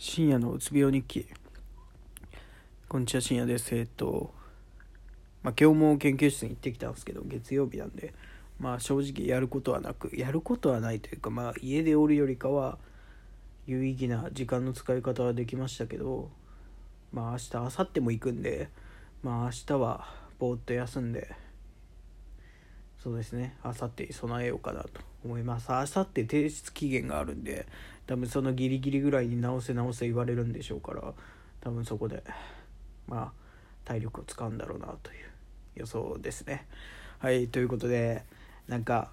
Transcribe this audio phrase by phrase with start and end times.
[0.00, 1.26] 深夜のうつ病日記。
[2.88, 3.74] こんにちは深夜です。
[3.74, 4.32] えっと
[5.42, 8.14] まあ今日も研究室に行ってきたんですけど月曜日なんで
[8.60, 12.78] まあ正直やることはなくやることはないというかまあ家でおるよりかは
[13.66, 16.30] 有意義な時間の使い方はできましたけど
[17.12, 18.68] まあ明日明後日も行くんで
[19.24, 20.06] まあ明日は
[20.38, 21.34] ぼーっと休んで
[23.02, 25.72] そうですね明後日備えようかなと思います。
[25.72, 27.66] 明後日提出期限があるんで
[28.08, 31.12] 多分そのギリギリぐらいに直せ直せ言われるんでしょうから
[31.60, 32.24] 多分そこで
[33.06, 33.32] まあ
[33.84, 35.26] 体力を使うんだろうなという
[35.76, 36.66] 予想ですね。
[37.18, 38.24] はいということで
[38.66, 39.10] なんか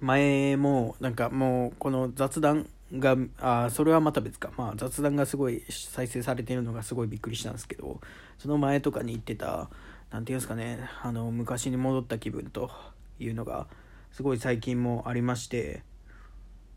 [0.00, 4.52] 前もなんかもうこの雑談があそれはまた別か。
[4.56, 8.00] まあ雑談がすごい再生されているのがすごいびっくりしたんですけど
[8.38, 9.68] その前とかに言ってた
[10.12, 12.70] 何て言うんですかねあの昔に戻った気分と
[13.18, 13.66] いうのが
[14.12, 15.82] すごい最近もありまして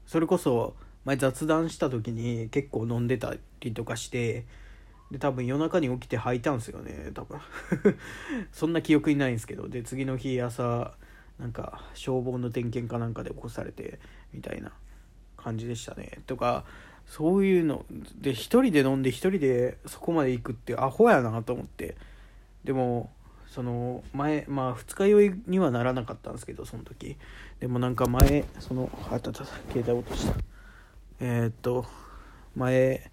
[0.09, 0.73] それこそ
[1.05, 4.47] 前雑談した時に結構飲んでたりとかして
[5.11, 7.39] で多分夜中に起きて吐いたんですよね多分。
[8.51, 10.95] そんな記憶にないんですけどで次の日朝
[11.37, 13.99] なんか消防の点検かなんかで起こされて
[14.33, 14.71] みたいな
[15.37, 16.17] 感じでしたね。
[16.25, 16.65] とか
[17.05, 17.85] そういうの
[18.19, 21.95] で一人で飲んで一人でそこまで行くってアホやなと思って。
[22.63, 23.11] でも
[23.49, 27.17] その前まあ二日酔いにはならなかったんですけどその時。
[27.59, 30.35] でもなんか前そのあったた携帯落とした。
[31.19, 31.85] えー、っと
[32.55, 33.11] 前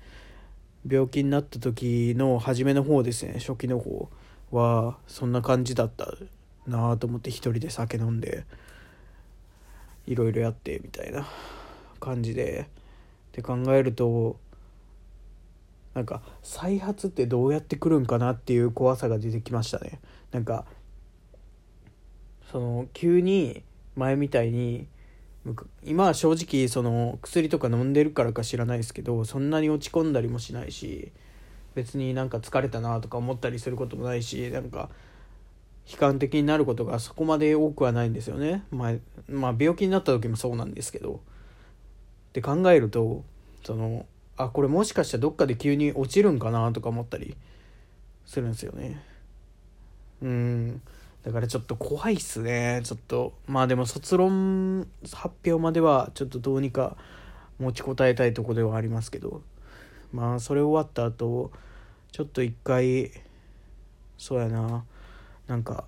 [0.89, 3.39] 病気になった時の初めの方ですね。
[3.39, 4.09] 初期の方
[4.53, 6.12] はそんな感じだった
[6.67, 8.45] なあと思って一人で酒飲んで
[10.06, 11.27] いろいろやってみたいな
[11.98, 12.69] 感じで。
[13.37, 14.39] って考えると
[15.97, 19.98] なんか再発ってどうやってくるんかなっていう怖さが出てきましたね。
[20.30, 20.66] なんか
[22.53, 23.64] その急に
[23.97, 24.86] 前みたいに
[25.83, 31.12] 今は正直その薬とか飲んでるからか知らないですけどそんなに落ち込んだりもしないし
[31.75, 34.91] 別になんか疲れたなとか思ったりすることもないしなんか
[35.91, 38.92] 悲観的になることがそこまで多くはないんですよね、まあ、
[39.28, 41.15] まあ病気になった時もそうなんですけど。
[41.15, 41.19] っ
[42.37, 43.25] て考えると
[43.65, 44.04] その
[44.36, 47.36] あこれもしかしたらどっかで急に落ちるんかなとか思ったり
[48.26, 49.02] するんですよね。
[50.22, 50.80] うん。
[51.24, 52.80] だからちょっと怖いっすね。
[52.84, 53.32] ちょっと。
[53.47, 56.97] まあでも卒論発表まではちょっとどうにか
[57.58, 59.42] 持ちこたえたいとこではありますけど。
[60.12, 61.50] まあそれ終わった後
[62.12, 63.10] ちょっと一回
[64.18, 64.84] そうやな。
[65.47, 65.84] なんか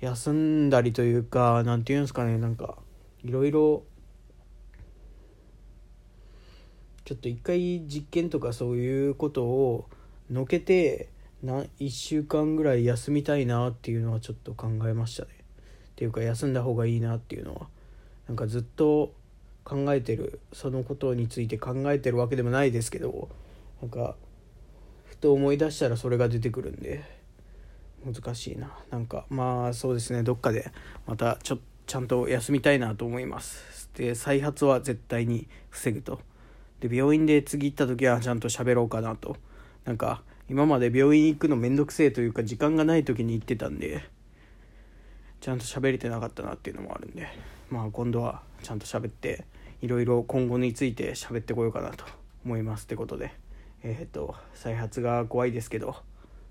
[0.00, 2.38] 休んだりというか何て言うんですかね。
[2.38, 2.76] なんか
[3.22, 3.82] いろいろ
[7.04, 9.88] ちょっと一回実験とかそういうことを
[10.30, 11.10] のけて
[11.42, 15.28] な1週間ぐらい休みたいなっていうのはちょっと考えましたね。
[15.90, 17.68] っていうか休んだ方がいいなっていうのは。
[18.26, 19.12] なんかずっと
[19.64, 23.28] 考えてるそのことについて考えてるわけでもないですけど
[23.80, 24.14] なんか
[25.04, 27.04] ふと思い出したらそれが出てくるんで
[28.04, 28.70] 難しいな。
[28.90, 30.22] なんかまあそうですね。
[30.22, 30.70] どっかで
[31.06, 33.90] またちょちゃんと休みたいなと思います。
[33.94, 36.20] で再発は絶対に防ぐと。
[36.86, 39.38] で病院で次行った時はちゃんと喋ろうかなと。
[39.86, 44.02] なんか今まで病院行くのめんどくせえというか時間がない時に行ってたんで
[45.40, 47.28] ちゃんと喋れてなかったなっていうのもあるんで
[47.70, 49.44] まあ今度はちゃんと喋って
[49.80, 52.04] いろいろ今後について喋ってこようかなと
[52.44, 53.32] 思いますってことで。
[53.82, 55.96] えっ、と再発が怖いですけど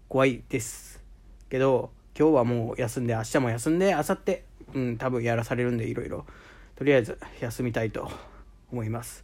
[0.08, 1.02] 怖いです
[1.50, 4.40] けど今日はもう休んで明日も休んで明後日
[4.76, 6.26] うん多分やらされるんでいろいろ。
[6.76, 8.12] とりあえず休みたいと
[8.72, 9.24] 思います。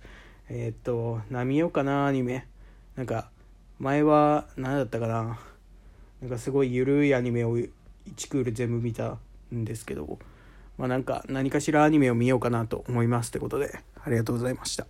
[0.50, 2.48] えっ、と何見よかなアニメ。
[2.96, 3.30] なんか
[3.80, 5.40] 前は何だったかな。
[6.22, 7.70] なんかすごい緩いアニメを1
[8.30, 9.18] クール全部見た
[9.54, 10.20] んですけど。
[10.78, 14.88] まあなんか何かしらアニメを見ようかなと思いますってことでありがとうございました。